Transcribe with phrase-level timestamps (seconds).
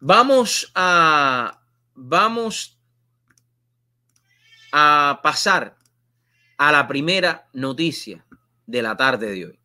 [0.00, 1.62] Vamos a,
[1.94, 2.78] vamos
[4.72, 5.76] a pasar
[6.58, 8.26] a la primera noticia
[8.66, 9.58] de la tarde de hoy.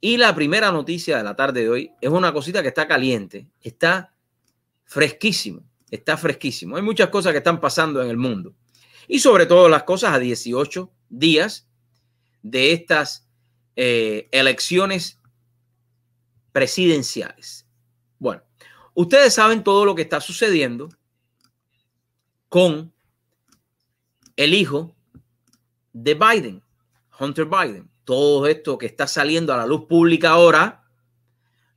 [0.00, 3.46] Y la primera noticia de la tarde de hoy es una cosita que está caliente,
[3.60, 4.12] está
[4.84, 6.76] fresquísimo, está fresquísimo.
[6.76, 8.54] Hay muchas cosas que están pasando en el mundo
[9.06, 11.68] y sobre todo las cosas a 18 días
[12.42, 13.28] de estas
[13.76, 15.20] eh, elecciones
[16.52, 17.66] presidenciales.
[18.18, 18.42] Bueno,
[18.94, 20.88] ustedes saben todo lo que está sucediendo
[22.48, 22.92] con
[24.36, 24.94] el hijo
[25.92, 26.62] de Biden,
[27.18, 27.90] Hunter Biden.
[28.04, 30.84] Todo esto que está saliendo a la luz pública ahora,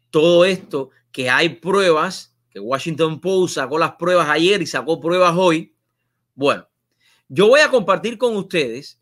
[0.10, 5.36] todo esto que hay pruebas, que Washington Post sacó las pruebas ayer y sacó pruebas
[5.38, 5.76] hoy.
[6.36, 6.68] Bueno,
[7.30, 9.00] yo voy a compartir con ustedes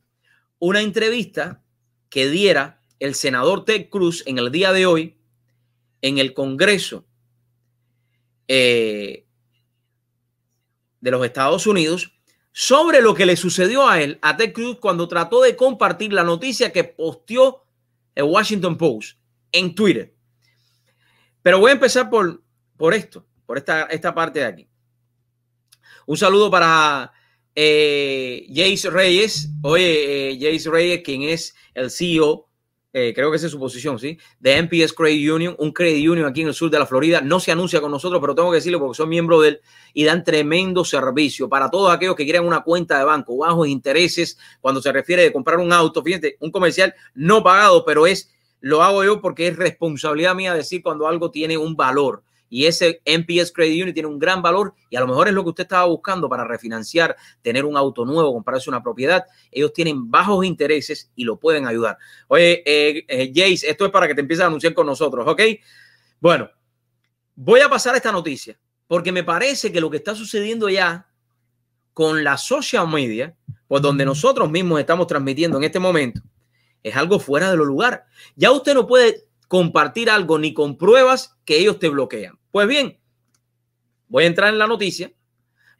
[0.60, 1.64] una entrevista
[2.10, 5.18] que diera el senador Ted Cruz en el día de hoy
[6.02, 7.06] en el Congreso
[8.48, 9.26] eh,
[11.00, 12.12] de los Estados Unidos
[12.52, 16.24] sobre lo que le sucedió a él, a Ted Cruz, cuando trató de compartir la
[16.24, 17.66] noticia que posteó
[18.16, 19.18] el Washington Post
[19.52, 20.16] en Twitter.
[21.42, 22.42] Pero voy a empezar por,
[22.78, 24.70] por esto, por esta, esta parte de aquí.
[26.08, 27.12] Un saludo para
[27.54, 32.45] eh, Jace Reyes, oye, eh, Jace Reyes, quien es el CEO,
[32.98, 34.18] eh, creo que esa es su posición, ¿sí?
[34.40, 37.20] De MPS Credit Union, un credit union aquí en el sur de la Florida.
[37.20, 39.62] No se anuncia con nosotros, pero tengo que decirlo porque soy miembro de él
[39.94, 44.38] y dan tremendo servicio para todos aquellos que quieran una cuenta de banco, bajos intereses,
[44.62, 46.02] cuando se refiere de comprar un auto.
[46.02, 50.82] Fíjate, un comercial no pagado, pero es, lo hago yo porque es responsabilidad mía decir
[50.82, 52.24] cuando algo tiene un valor
[52.56, 55.44] y ese NPS Credit Union tiene un gran valor y a lo mejor es lo
[55.44, 59.26] que usted estaba buscando para refinanciar, tener un auto nuevo, comprarse una propiedad.
[59.52, 61.98] Ellos tienen bajos intereses y lo pueden ayudar.
[62.30, 65.42] Oye, eh, eh, Jace, esto es para que te empieces a anunciar con nosotros, ¿ok?
[66.22, 66.50] Bueno,
[67.36, 71.10] voy a pasar esta noticia porque me parece que lo que está sucediendo ya
[71.92, 73.36] con la social media,
[73.68, 76.22] pues donde nosotros mismos estamos transmitiendo en este momento,
[76.82, 78.06] es algo fuera de lo lugar.
[78.38, 82.40] Ya usted no puede compartir algo ni con pruebas que ellos te bloquean.
[82.56, 82.98] Pues bien,
[84.08, 85.12] voy a entrar en la noticia,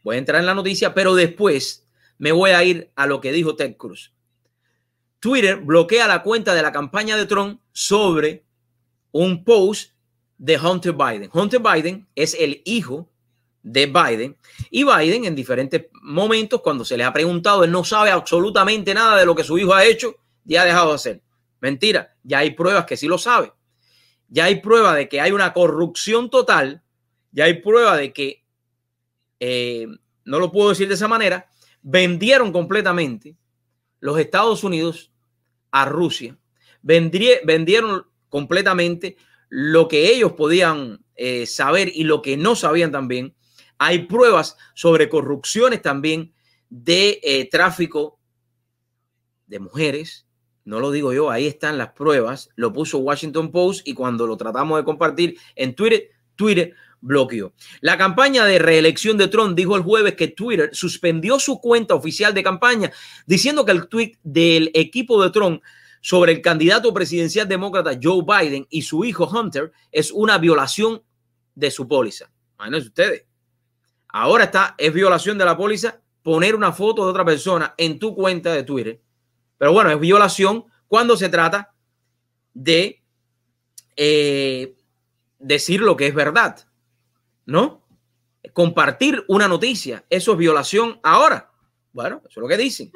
[0.02, 1.88] voy a entrar en la noticia, pero después
[2.18, 4.12] me voy a ir a lo que dijo Ted Cruz.
[5.18, 8.44] Twitter bloquea la cuenta de la campaña de Trump sobre
[9.10, 9.92] un post
[10.36, 11.30] de Hunter Biden.
[11.32, 13.08] Hunter Biden es el hijo
[13.62, 14.36] de Biden
[14.70, 19.16] y Biden en diferentes momentos cuando se le ha preguntado, él no sabe absolutamente nada
[19.16, 21.22] de lo que su hijo ha hecho y ha dejado de hacer.
[21.58, 23.55] Mentira, ya hay pruebas que sí lo sabe
[24.28, 26.82] ya hay prueba de que hay una corrupción total,
[27.32, 28.44] ya hay prueba de que,
[29.40, 29.86] eh,
[30.24, 31.48] no lo puedo decir de esa manera,
[31.82, 33.36] vendieron completamente
[34.00, 35.12] los Estados Unidos
[35.70, 36.36] a Rusia,
[36.82, 39.16] vendieron completamente
[39.48, 43.34] lo que ellos podían eh, saber y lo que no sabían también.
[43.78, 46.34] Hay pruebas sobre corrupciones también
[46.68, 48.18] de eh, tráfico
[49.46, 50.25] de mujeres,
[50.66, 54.36] no lo digo yo, ahí están las pruebas, lo puso Washington Post y cuando lo
[54.36, 57.54] tratamos de compartir en Twitter, Twitter bloqueó.
[57.80, 62.34] La campaña de reelección de Trump dijo el jueves que Twitter suspendió su cuenta oficial
[62.34, 62.90] de campaña,
[63.26, 65.62] diciendo que el tweet del equipo de Trump
[66.00, 71.00] sobre el candidato presidencial demócrata Joe Biden y su hijo Hunter es una violación
[71.54, 72.28] de su póliza.
[72.56, 73.24] Imagínense ustedes.
[74.08, 78.16] Ahora está, es violación de la póliza poner una foto de otra persona en tu
[78.16, 79.00] cuenta de Twitter
[79.58, 81.72] pero bueno, es violación cuando se trata
[82.54, 83.02] de
[83.96, 84.74] eh,
[85.38, 86.66] decir lo que es verdad,
[87.44, 87.82] ¿no?
[88.52, 91.50] Compartir una noticia, eso es violación ahora.
[91.92, 92.92] Bueno, eso es lo que dicen.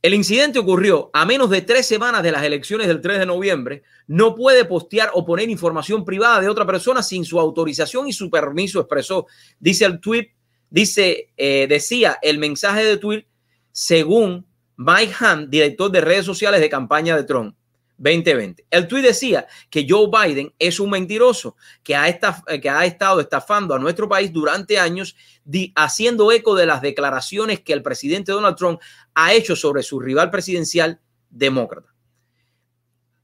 [0.00, 3.82] El incidente ocurrió a menos de tres semanas de las elecciones del 3 de noviembre.
[4.06, 8.30] No puede postear o poner información privada de otra persona sin su autorización y su
[8.30, 9.26] permiso expresó.
[9.58, 10.28] Dice el tweet,
[10.70, 13.26] dice, eh, decía el mensaje de tweet
[13.72, 14.46] según
[14.78, 17.54] Mike Hunt, director de redes sociales de campaña de Trump
[17.98, 18.64] 2020.
[18.70, 23.78] El tuit decía que Joe Biden es un mentiroso que ha, ha estado estafando a
[23.78, 25.16] nuestro país durante años,
[25.74, 28.80] haciendo eco de las declaraciones que el presidente Donald Trump
[29.14, 31.92] ha hecho sobre su rival presidencial demócrata.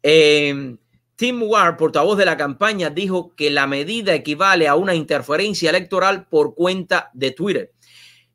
[0.03, 0.77] Em,
[1.15, 6.27] Tim Ward, portavoz de la campaña, dijo que la medida equivale a una interferencia electoral
[6.27, 7.74] por cuenta de Twitter.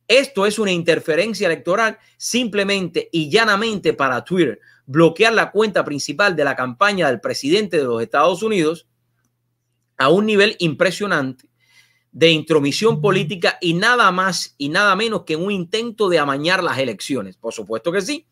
[0.10, 6.44] Esto es una interferencia electoral simplemente y llanamente para Twitter bloquear la cuenta principal de
[6.44, 8.88] la campaña del presidente de los Estados Unidos
[10.00, 11.48] a un nivel impresionante
[12.12, 16.80] de intromisión política y nada más y nada menos que un intento de amañar las
[16.80, 17.38] elecciones.
[17.38, 18.26] Por supuesto que sí,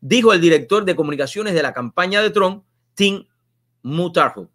[0.00, 2.64] dijo el director de comunicaciones de la campaña de Trump,
[2.94, 3.24] Tim
[3.82, 4.50] Mutarho.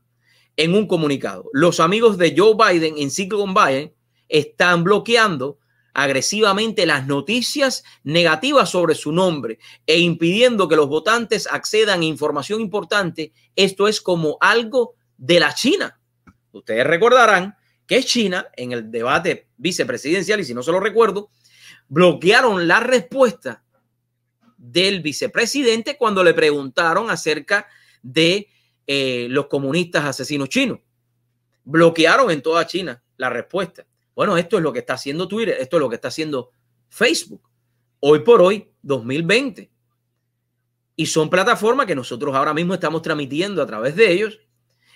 [0.57, 1.49] en un comunicado.
[1.53, 3.93] Los amigos de Joe Biden en Silicon Valley
[4.27, 5.59] están bloqueando
[5.97, 9.57] agresivamente las noticias negativas sobre su nombre
[9.87, 13.33] e impidiendo que los votantes accedan a información importante.
[13.55, 15.99] Esto es como algo de la China.
[16.51, 17.55] Ustedes recordarán
[17.87, 21.31] que China, en el debate vicepresidencial, y si no se lo recuerdo,
[21.87, 23.63] bloquearon la respuesta
[24.55, 27.65] del vicepresidente cuando le preguntaron acerca
[28.03, 28.47] de
[28.85, 30.77] eh, los comunistas asesinos chinos.
[31.63, 33.87] Bloquearon en toda China la respuesta.
[34.17, 36.49] Bueno, esto es lo que está haciendo Twitter, esto es lo que está haciendo
[36.89, 37.47] Facebook.
[37.99, 39.69] Hoy por hoy, 2020.
[40.95, 44.39] Y son plataformas que nosotros ahora mismo estamos transmitiendo a través de ellos.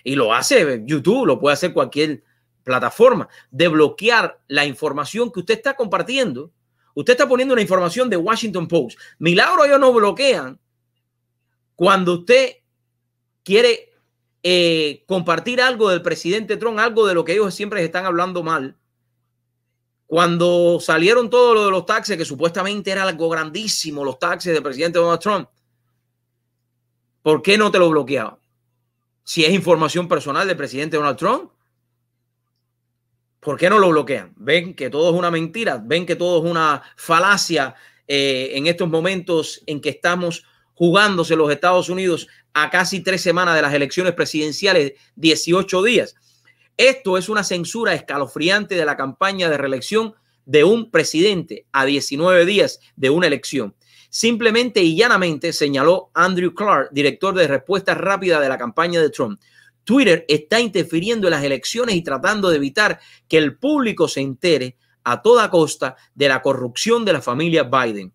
[0.02, 2.24] Y lo hace YouTube, lo puede hacer cualquier
[2.64, 6.50] plataforma, de bloquear la información que usted está compartiendo.
[6.92, 8.98] Usted está poniendo una información de Washington Post.
[9.20, 10.58] Milagro ellos no bloquean
[11.76, 12.56] cuando usted
[13.44, 13.92] quiere
[14.42, 18.76] eh, compartir algo del presidente Trump, algo de lo que ellos siempre están hablando mal
[20.12, 24.62] cuando salieron todo lo de los taxes, que supuestamente era algo grandísimo, los taxes del
[24.62, 25.48] presidente Donald Trump,
[27.22, 28.38] ¿por qué no te lo bloqueaba?
[29.24, 31.50] Si es información personal del presidente Donald Trump,
[33.40, 34.34] ¿por qué no lo bloquean?
[34.36, 37.74] Ven que todo es una mentira, ven que todo es una falacia
[38.06, 40.44] eh, en estos momentos en que estamos
[40.74, 46.16] jugándose los Estados Unidos a casi tres semanas de las elecciones presidenciales, 18 días.
[46.76, 50.14] Esto es una censura escalofriante de la campaña de reelección
[50.46, 53.74] de un presidente a 19 días de una elección.
[54.08, 59.40] Simplemente y llanamente señaló Andrew Clark, director de respuesta rápida de la campaña de Trump.
[59.84, 64.76] Twitter está interfiriendo en las elecciones y tratando de evitar que el público se entere
[65.04, 68.12] a toda costa de la corrupción de la familia Biden.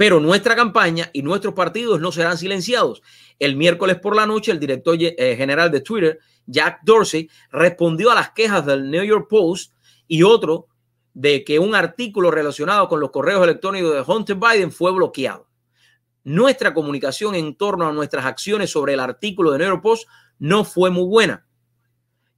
[0.00, 3.02] Pero nuestra campaña y nuestros partidos no serán silenciados.
[3.38, 8.14] El miércoles por la noche, el director eh, general de Twitter, Jack Dorsey, respondió a
[8.14, 9.74] las quejas del New York Post
[10.08, 10.68] y otro
[11.12, 15.50] de que un artículo relacionado con los correos electrónicos de Hunter Biden fue bloqueado.
[16.24, 20.08] Nuestra comunicación en torno a nuestras acciones sobre el artículo de New York Post
[20.38, 21.46] no fue muy buena.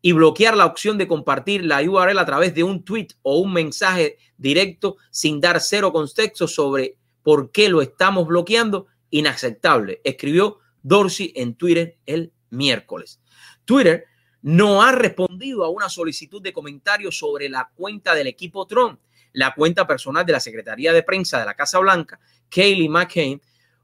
[0.00, 3.52] Y bloquear la opción de compartir la URL a través de un tweet o un
[3.52, 11.32] mensaje directo sin dar cero contexto sobre por qué lo estamos bloqueando, inaceptable, escribió Dorsey
[11.36, 13.20] en Twitter el miércoles.
[13.64, 14.06] Twitter
[14.42, 19.00] no ha respondido a una solicitud de comentarios sobre la cuenta del equipo Trump,
[19.32, 22.18] la cuenta personal de la Secretaría de Prensa de la Casa Blanca,
[22.50, 23.40] Kayleigh McCain,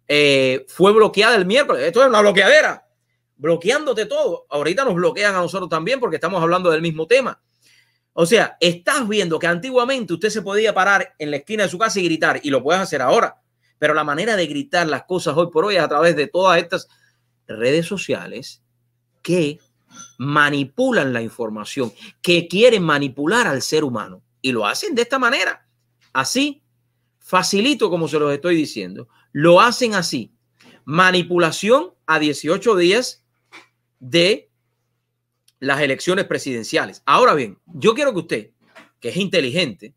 [0.07, 1.85] eh, fue bloqueada el miércoles.
[1.85, 2.87] Esto es una bloqueadera,
[3.37, 4.47] bloqueándote todo.
[4.51, 7.41] Ahorita nos bloquean a nosotros también porque estamos hablando del mismo tema.
[8.13, 11.79] O sea, estás viendo que antiguamente usted se podía parar en la esquina de su
[11.79, 13.41] casa y gritar, y lo puedes hacer ahora,
[13.79, 16.61] pero la manera de gritar las cosas hoy por hoy es a través de todas
[16.61, 16.89] estas
[17.47, 18.63] redes sociales
[19.23, 19.59] que
[20.19, 24.23] manipulan la información, que quieren manipular al ser humano.
[24.43, 25.67] Y lo hacen de esta manera.
[26.13, 26.63] Así,
[27.19, 29.09] facilito como se los estoy diciendo.
[29.33, 30.33] Lo hacen así.
[30.85, 33.25] Manipulación a 18 días
[33.99, 34.48] de
[35.61, 37.03] las elecciones presidenciales.
[37.07, 38.51] Ahora bien, yo quiero que usted,
[39.01, 39.95] que es inteligente,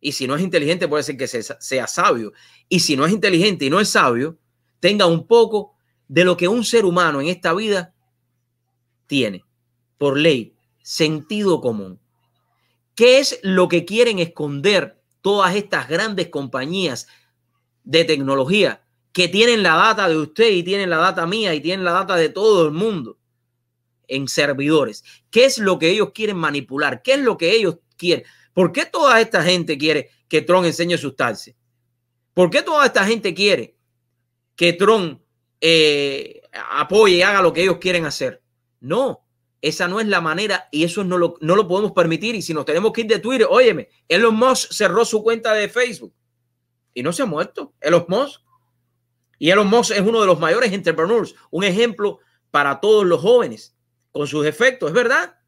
[0.00, 2.32] y si no es inteligente puede ser que sea, sabio,
[2.68, 4.38] y si no es inteligente y no es sabio,
[4.80, 5.74] tenga un poco
[6.08, 7.94] de lo que un ser humano en esta vida
[9.06, 9.44] tiene
[9.98, 11.98] por ley sentido común.
[12.94, 17.08] ¿Qué es lo que quieren esconder todas estas grandes compañías
[17.82, 18.82] de tecnología
[19.12, 22.16] que tienen la data de usted y tienen la data mía y tienen la data
[22.16, 23.18] de todo el mundo
[24.08, 25.04] en servidores?
[25.30, 27.02] ¿Qué es lo que ellos quieren manipular?
[27.02, 28.24] ¿Qué es lo que ellos quieren?
[28.52, 31.54] ¿Por qué toda esta gente quiere que Tron enseñe sus taxes?
[32.34, 33.76] ¿Por qué toda esta gente quiere
[34.54, 35.22] que Tron
[35.60, 38.42] eh, apoye y haga lo que ellos quieren hacer?
[38.80, 39.26] No,
[39.60, 42.34] esa no es la manera y eso no lo, no lo podemos permitir.
[42.34, 45.68] Y si nos tenemos que ir de Twitter, óyeme, Elon Musk cerró su cuenta de
[45.68, 46.14] Facebook
[46.94, 47.74] y no se ha muerto.
[47.80, 48.40] Elon Musk.
[49.38, 52.20] Y Elon Musk es uno de los mayores entrepreneurs, un ejemplo
[52.50, 53.75] para todos los jóvenes
[54.16, 55.38] con sus efectos, es verdad.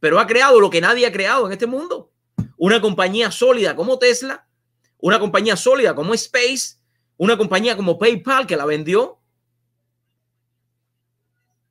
[0.00, 2.12] Pero ha creado lo que nadie ha creado en este mundo.
[2.58, 4.46] Una compañía sólida como Tesla,
[4.98, 6.76] una compañía sólida como Space,
[7.16, 9.18] una compañía como PayPal que la vendió,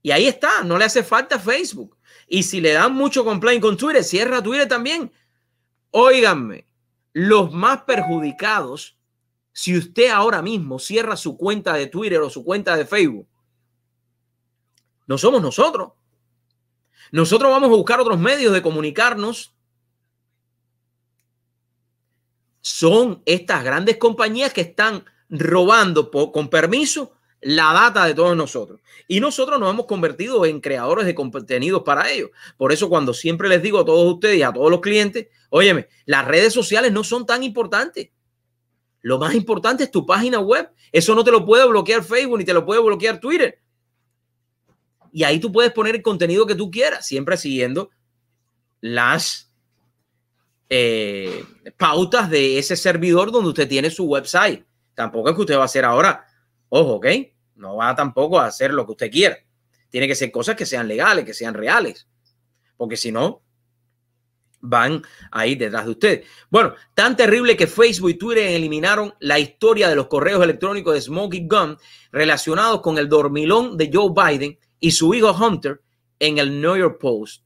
[0.02, 1.98] y ahí está, no le hace falta Facebook.
[2.28, 5.12] Y si le dan mucho complaint con Twitter, cierra Twitter también.
[5.92, 6.66] Óiganme,
[7.14, 8.98] los más perjudicados,
[9.52, 13.28] si usted ahora mismo cierra su cuenta de Twitter o su cuenta de Facebook,
[15.06, 15.97] no somos nosotros.
[17.12, 19.54] Nosotros vamos a buscar otros medios de comunicarnos.
[22.62, 28.82] Son estas grandes compañías que están robando con permiso la data de todos nosotros.
[29.08, 32.32] Y nosotros nos hemos convertido en creadores de contenidos para ellos.
[32.58, 35.88] Por eso cuando siempre les digo a todos ustedes y a todos los clientes, óyeme,
[36.06, 38.10] las redes sociales no son tan importantes.
[39.02, 40.70] Lo más importante es tu página web.
[40.92, 43.62] Eso no te lo puede bloquear Facebook ni te lo puede bloquear Twitter.
[45.18, 47.90] Y ahí tú puedes poner el contenido que tú quieras, siempre siguiendo
[48.82, 49.52] las
[50.70, 51.44] eh,
[51.76, 54.64] pautas de ese servidor donde usted tiene su website.
[54.94, 56.24] Tampoco es que usted va a hacer ahora,
[56.70, 57.08] ojo, ¿ok?
[57.56, 59.40] No va tampoco a hacer lo que usted quiera.
[59.90, 62.08] Tiene que ser cosas que sean legales, que sean reales.
[62.78, 63.42] Porque si no,
[64.62, 66.24] van ahí detrás de usted.
[66.52, 71.02] Bueno, tan terrible que Facebook y Twitter eliminaron la historia de los correos electrónicos de
[71.02, 71.78] Smoking Gun
[72.12, 75.82] relacionados con el dormilón de Joe Biden y su hijo Hunter
[76.20, 77.44] en el New York Post.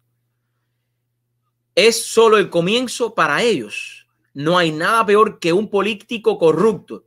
[1.75, 4.07] Es solo el comienzo para ellos.
[4.33, 7.05] No hay nada peor que un político corrupto.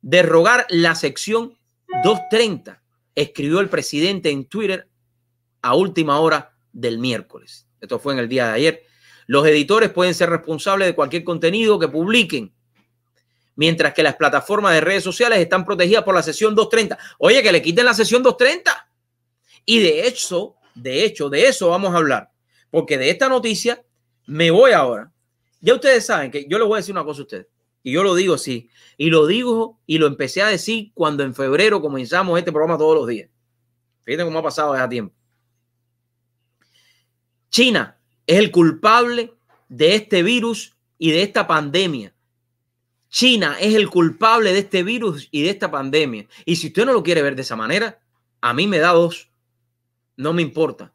[0.00, 1.56] Derrogar la sección
[2.04, 2.82] 230,
[3.14, 4.88] escribió el presidente en Twitter
[5.62, 7.66] a última hora del miércoles.
[7.80, 8.82] Esto fue en el día de ayer.
[9.26, 12.54] Los editores pueden ser responsables de cualquier contenido que publiquen,
[13.56, 16.98] mientras que las plataformas de redes sociales están protegidas por la sesión 230.
[17.18, 18.85] Oye, que le quiten la sesión 230.
[19.66, 22.30] Y de hecho, de hecho, de eso vamos a hablar,
[22.70, 23.84] porque de esta noticia
[24.26, 25.12] me voy ahora.
[25.60, 27.46] Ya ustedes saben que yo les voy a decir una cosa a ustedes,
[27.82, 31.34] y yo lo digo así, y lo digo y lo empecé a decir cuando en
[31.34, 33.28] febrero comenzamos este programa todos los días.
[34.04, 35.14] Fíjense cómo ha pasado ya tiempo.
[37.50, 39.34] China es el culpable
[39.68, 42.14] de este virus y de esta pandemia.
[43.08, 46.28] China es el culpable de este virus y de esta pandemia.
[46.44, 47.98] Y si usted no lo quiere ver de esa manera,
[48.40, 49.30] a mí me da dos
[50.16, 50.92] no me importa.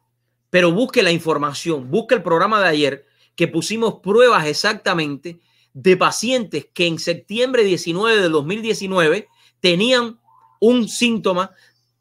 [0.50, 5.40] Pero busque la información, busque el programa de ayer que pusimos pruebas exactamente
[5.72, 9.28] de pacientes que en septiembre 19 de 2019
[9.60, 10.20] tenían
[10.60, 11.52] un síntoma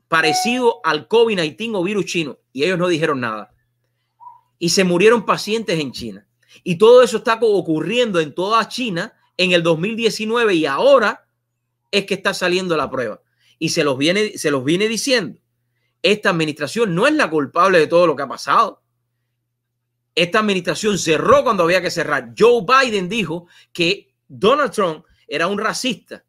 [0.09, 3.53] parecido al COVID-19 o virus chino y ellos no dijeron nada.
[4.59, 6.27] Y se murieron pacientes en China.
[6.63, 11.25] Y todo eso está ocurriendo en toda China en el 2019 y ahora
[11.89, 13.21] es que está saliendo la prueba.
[13.57, 15.39] Y se los viene, se los viene diciendo
[16.01, 18.81] esta administración no es la culpable de todo lo que ha pasado.
[20.13, 22.33] Esta administración cerró cuando había que cerrar.
[22.37, 26.25] Joe Biden dijo que Donald Trump era un racista.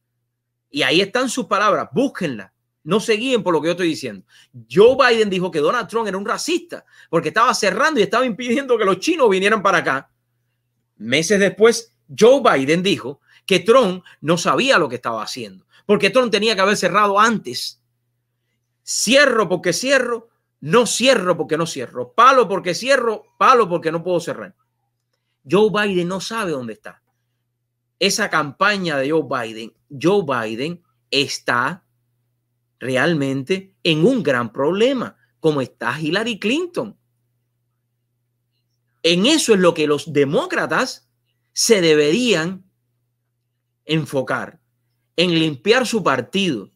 [0.71, 2.52] Y ahí están sus palabras, búsquenlas.
[2.85, 4.26] No se guíen por lo que yo estoy diciendo.
[4.71, 8.76] Joe Biden dijo que Donald Trump era un racista porque estaba cerrando y estaba impidiendo
[8.76, 10.11] que los chinos vinieran para acá.
[10.97, 16.31] Meses después, Joe Biden dijo que Trump no sabía lo que estaba haciendo porque Trump
[16.31, 17.82] tenía que haber cerrado antes
[18.83, 20.29] Cierro porque cierro,
[20.61, 22.12] no cierro porque no cierro.
[22.12, 24.55] Palo porque cierro, palo porque no puedo cerrar.
[25.49, 27.03] Joe Biden no sabe dónde está.
[27.99, 31.85] Esa campaña de Joe Biden, Joe Biden está
[32.81, 36.97] realmente en un gran problema, como está Hillary Clinton.
[39.05, 41.09] En eso es lo que los demócratas
[41.53, 42.65] se deberían
[43.85, 44.61] enfocar,
[45.17, 46.71] en limpiar su partido,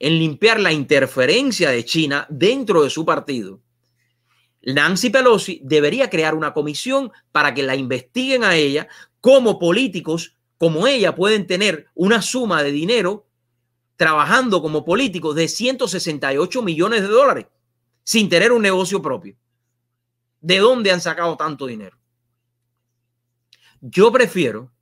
[0.00, 3.60] en limpiar la interferencia de China dentro de su partido.
[4.62, 8.88] Nancy Pelosi debería crear una comisión para que la investiguen a ella
[9.20, 13.26] como políticos, como ella pueden tener una suma de dinero
[13.96, 17.46] trabajando como políticos de 168 millones de dólares
[18.02, 19.36] sin tener un negocio propio.
[20.40, 21.98] ¿De dónde han sacado tanto dinero?
[23.82, 24.72] Yo prefiero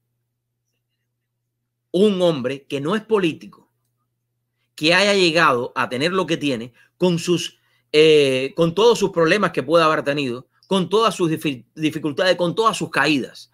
[1.90, 3.67] un hombre que no es político,
[4.78, 7.58] que haya llegado a tener lo que tiene con sus
[7.90, 11.28] eh, con todos sus problemas que pueda haber tenido, con todas sus
[11.74, 13.50] dificultades, con todas sus caídas.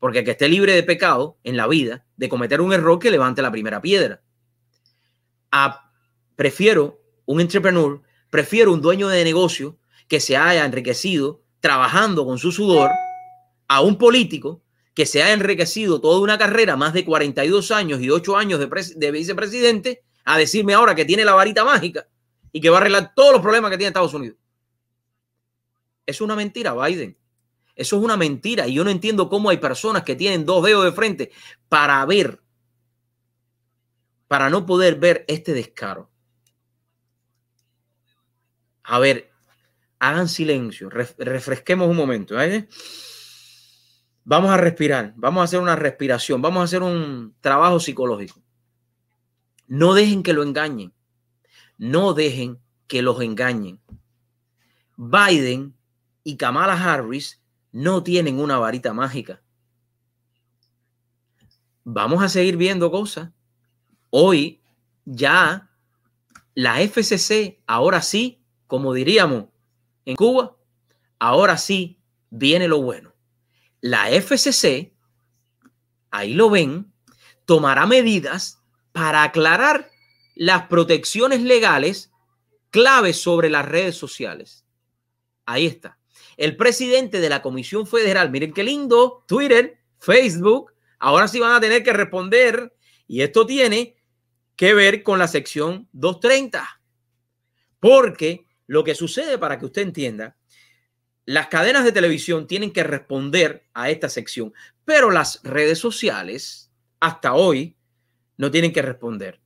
[0.00, 3.42] Porque que esté libre de pecado en la vida, de cometer un error que levante
[3.42, 4.22] la primera piedra.
[6.34, 12.50] prefiero un entrepreneur, prefiero un dueño de negocio que se haya enriquecido trabajando con su
[12.50, 12.90] sudor
[13.68, 14.64] a un político
[14.94, 18.68] que se haya enriquecido toda una carrera, más de 42 años y 8 años de,
[18.96, 22.08] de vicepresidente, a decirme ahora que tiene la varita mágica
[22.52, 24.38] y que va a arreglar todos los problemas que tiene Estados Unidos.
[26.06, 27.16] Es una mentira, Biden.
[27.74, 28.66] Eso es una mentira.
[28.66, 31.32] Y yo no entiendo cómo hay personas que tienen dos dedos de frente
[31.68, 32.40] para ver,
[34.28, 36.10] para no poder ver este descaro.
[38.84, 39.30] A ver,
[39.98, 42.40] hagan silencio, refresquemos un momento.
[42.40, 42.68] ¿eh?
[44.24, 48.40] Vamos a respirar, vamos a hacer una respiración, vamos a hacer un trabajo psicológico.
[49.66, 50.92] No dejen que lo engañen.
[51.78, 53.80] No dejen que los engañen.
[54.96, 55.74] Biden
[56.22, 57.42] y Kamala Harris
[57.72, 59.42] no tienen una varita mágica.
[61.82, 63.30] Vamos a seguir viendo cosas.
[64.10, 64.62] Hoy
[65.04, 65.70] ya
[66.54, 69.46] la FCC ahora sí, como diríamos
[70.04, 70.56] en Cuba,
[71.18, 71.98] ahora sí
[72.30, 73.12] viene lo bueno.
[73.80, 74.94] La FCC,
[76.10, 76.92] ahí lo ven,
[77.44, 78.63] tomará medidas
[78.94, 79.90] para aclarar
[80.36, 82.12] las protecciones legales
[82.70, 84.64] claves sobre las redes sociales.
[85.46, 85.98] Ahí está.
[86.36, 91.60] El presidente de la Comisión Federal, miren qué lindo, Twitter, Facebook, ahora sí van a
[91.60, 92.72] tener que responder
[93.08, 93.96] y esto tiene
[94.54, 96.80] que ver con la sección 230.
[97.80, 100.36] Porque lo que sucede, para que usted entienda,
[101.24, 106.70] las cadenas de televisión tienen que responder a esta sección, pero las redes sociales
[107.00, 107.76] hasta hoy
[108.36, 109.40] no tienen que responder.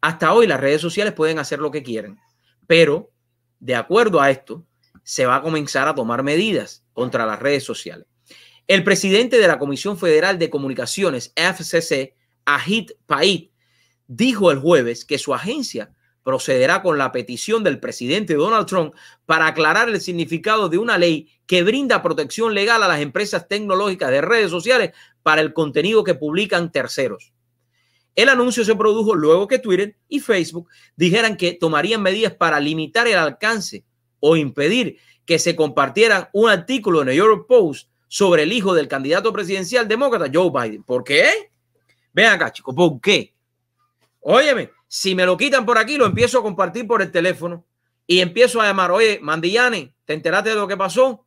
[0.00, 2.18] Hasta hoy las redes sociales pueden hacer lo que quieren,
[2.66, 3.10] pero
[3.60, 4.64] de acuerdo a esto,
[5.02, 8.06] se va a comenzar a tomar medidas contra las redes sociales.
[8.66, 13.50] El presidente de la Comisión Federal de Comunicaciones, FCC, Ajit Pait,
[14.06, 15.92] dijo el jueves que su agencia
[16.22, 18.94] procederá con la petición del presidente Donald Trump
[19.24, 24.10] para aclarar el significado de una ley que brinda protección legal a las empresas tecnológicas
[24.10, 24.90] de redes sociales
[25.22, 27.32] para el contenido que publican terceros.
[28.18, 33.06] El anuncio se produjo luego que Twitter y Facebook dijeran que tomarían medidas para limitar
[33.06, 33.84] el alcance
[34.18, 38.88] o impedir que se compartiera un artículo en el York Post sobre el hijo del
[38.88, 40.82] candidato presidencial demócrata Joe Biden.
[40.82, 41.52] ¿Por qué?
[42.12, 43.36] Vean acá, chicos, ¿por qué?
[44.18, 47.64] Óyeme, si me lo quitan por aquí, lo empiezo a compartir por el teléfono
[48.04, 51.24] y empiezo a llamar, oye, Mandillane, ¿te enteraste de lo que pasó?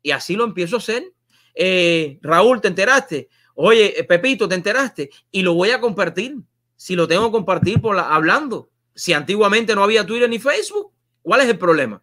[0.00, 1.12] Y así lo empiezo a hacer.
[1.56, 3.28] Eh, Raúl, ¿te enteraste?
[3.60, 5.10] Oye, eh, Pepito, ¿te enteraste?
[5.32, 6.36] Y lo voy a compartir.
[6.76, 8.70] Si lo tengo que compartir por la, hablando.
[8.94, 12.00] Si antiguamente no había Twitter ni Facebook, ¿cuál es el problema?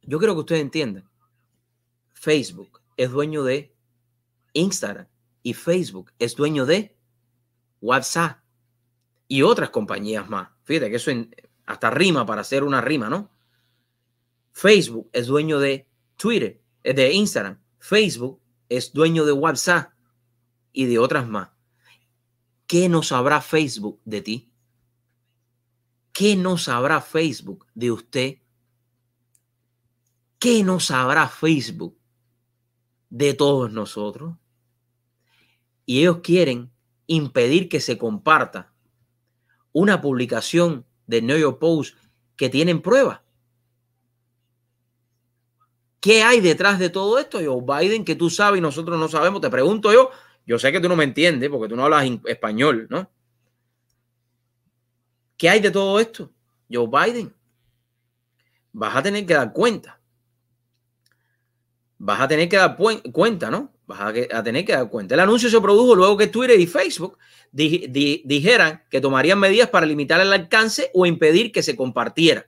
[0.00, 1.06] Yo quiero que ustedes entiendan.
[2.14, 3.74] Facebook es dueño de
[4.54, 5.06] Instagram
[5.42, 6.96] y Facebook es dueño de
[7.82, 8.38] WhatsApp
[9.28, 10.48] y otras compañías más.
[10.64, 11.10] Fíjate que eso
[11.66, 13.30] hasta rima para hacer una rima, ¿no?
[14.52, 17.60] Facebook es dueño de Twitter, eh, de Instagram.
[17.78, 19.92] Facebook es dueño de WhatsApp
[20.72, 21.50] y de otras más.
[22.66, 24.52] ¿Qué no sabrá Facebook de ti?
[26.12, 28.38] ¿Qué no sabrá Facebook de usted?
[30.38, 31.96] ¿Qué no sabrá Facebook
[33.10, 34.34] de todos nosotros?
[35.84, 36.72] Y ellos quieren
[37.06, 38.72] impedir que se comparta
[39.72, 41.96] una publicación de New York Post
[42.36, 43.20] que tienen pruebas.
[46.06, 49.40] ¿Qué hay detrás de todo esto, Joe Biden, que tú sabes y nosotros no sabemos?
[49.40, 50.12] Te pregunto yo,
[50.46, 53.10] yo sé que tú no me entiendes porque tú no hablas español, ¿no?
[55.36, 56.30] ¿Qué hay de todo esto,
[56.70, 57.34] Joe Biden?
[58.70, 60.00] Vas a tener que dar cuenta.
[61.98, 63.72] Vas a tener que dar cuenta, ¿no?
[63.88, 65.16] Vas a, tener que dar cuenta.
[65.16, 67.18] El anuncio se produjo luego que Twitter y Facebook
[67.50, 72.46] dijeran que tomarían medidas para limitar el alcance o impedir que se compartiera.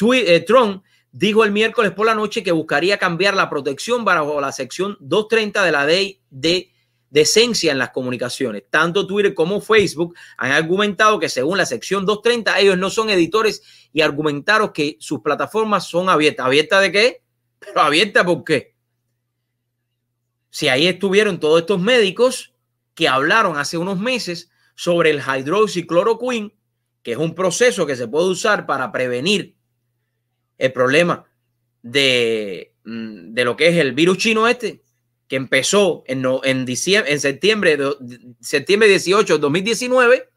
[0.00, 0.84] Eh, Trump
[1.18, 5.64] dijo el miércoles por la noche que buscaría cambiar la protección bajo la sección 230
[5.64, 6.72] de la ley de
[7.10, 8.62] decencia en las comunicaciones.
[8.70, 13.62] Tanto Twitter como Facebook han argumentado que según la sección 230 ellos no son editores
[13.92, 16.46] y argumentaron que sus plataformas son abiertas.
[16.46, 17.22] ¿Abiertas de qué?
[17.58, 18.76] Pero abiertas por qué?
[20.50, 22.54] Si ahí estuvieron todos estos médicos
[22.94, 26.54] que hablaron hace unos meses sobre el hidroxicloroquine,
[27.02, 29.57] que es un proceso que se puede usar para prevenir
[30.58, 31.24] el problema
[31.82, 34.82] de, mm, de lo que es el virus chino este,
[35.28, 37.78] que empezó en, en, diciembre, en septiembre,
[38.40, 40.30] septiembre 18 de 2019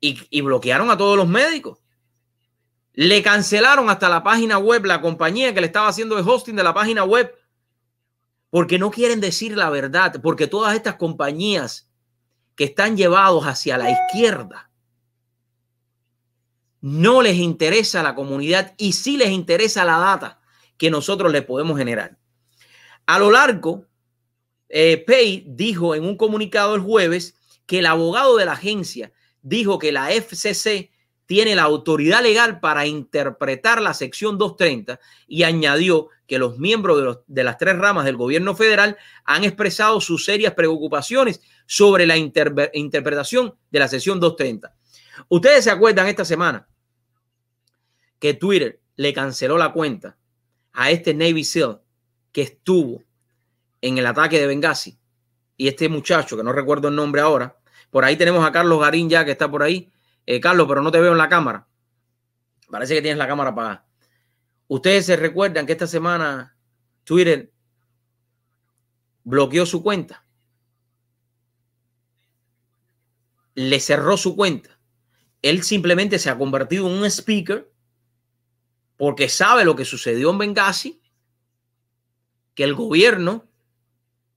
[0.00, 1.78] y, y bloquearon a todos los médicos.
[2.92, 6.64] Le cancelaron hasta la página web, la compañía que le estaba haciendo el hosting de
[6.64, 7.34] la página web,
[8.50, 11.88] porque no quieren decir la verdad, porque todas estas compañías
[12.56, 14.69] que están llevados hacia la izquierda,
[16.80, 20.40] no les interesa la comunidad y sí les interesa la data
[20.76, 22.18] que nosotros le podemos generar.
[23.06, 23.86] A lo largo,
[24.68, 29.12] eh, Pay dijo en un comunicado el jueves que el abogado de la agencia
[29.42, 30.90] dijo que la FCC
[31.26, 37.44] tiene la autoridad legal para interpretar la sección 230 y añadió que los miembros de,
[37.44, 43.78] las tres ramas del gobierno federal han expresado sus serias preocupaciones sobre la interpretación de
[43.78, 44.74] la sección 230.
[45.28, 46.68] Ustedes se acuerdan esta semana
[48.18, 50.18] que Twitter le canceló la cuenta
[50.72, 51.80] a este Navy SEAL
[52.32, 53.02] que estuvo
[53.80, 54.98] en el ataque de Benghazi
[55.56, 57.58] y este muchacho, que no recuerdo el nombre ahora,
[57.90, 59.90] por ahí tenemos a Carlos Garín ya que está por ahí.
[60.26, 61.66] Eh, Carlos, pero no te veo en la cámara.
[62.70, 63.86] Parece que tienes la cámara apagada.
[64.68, 66.56] Ustedes se recuerdan que esta semana
[67.04, 67.52] Twitter
[69.24, 70.24] bloqueó su cuenta.
[73.54, 74.79] le cerró su cuenta.
[75.42, 77.70] Él simplemente se ha convertido en un speaker
[78.96, 81.00] porque sabe lo que sucedió en Benghazi,
[82.54, 83.48] que el gobierno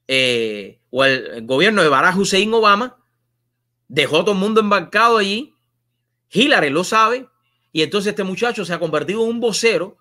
[0.07, 2.97] eh, o el, gobierno de Barack Hussein Obama
[3.87, 5.53] dejó todo el mundo embarcado allí.
[6.29, 7.27] Hillary lo sabe
[7.71, 9.97] y entonces este muchacho se ha convertido en un vocero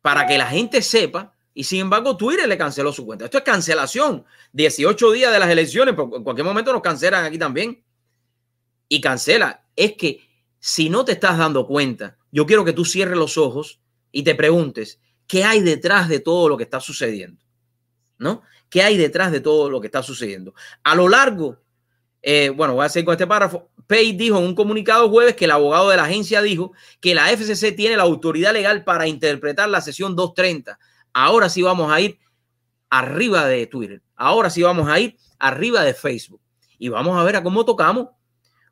[0.00, 3.24] para que la gente sepa y sin embargo Twitter le canceló su cuenta.
[3.24, 4.24] Esto es cancelación.
[4.52, 7.82] 18 días de las elecciones, pero en cualquier momento nos cancelan aquí también.
[8.92, 9.64] Y cancela.
[9.74, 10.20] Es que
[10.58, 14.34] si no te estás dando cuenta, yo quiero que tú cierres los ojos y te
[14.34, 17.42] preguntes, ¿qué hay detrás de todo lo que está sucediendo?
[18.18, 18.42] ¿No?
[18.68, 20.52] ¿Qué hay detrás de todo lo que está sucediendo?
[20.82, 21.56] A lo largo,
[22.20, 23.70] eh, bueno, voy a seguir con este párrafo.
[23.86, 27.30] Pay dijo en un comunicado jueves que el abogado de la agencia dijo que la
[27.30, 30.78] FCC tiene la autoridad legal para interpretar la sesión 230
[31.14, 32.18] Ahora sí vamos a ir
[32.90, 34.02] arriba de Twitter.
[34.16, 36.42] Ahora sí vamos a ir arriba de Facebook.
[36.78, 38.08] Y vamos a ver a cómo tocamos.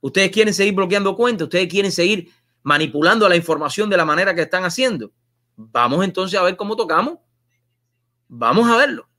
[0.01, 1.45] Ustedes quieren seguir bloqueando cuentas.
[1.45, 2.31] Ustedes quieren seguir
[2.63, 5.13] manipulando la información de la manera que están haciendo.
[5.57, 7.19] Vamos entonces a ver cómo tocamos.
[8.29, 9.10] Vamos a verlo.